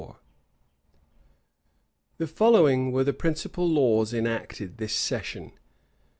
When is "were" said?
2.91-3.03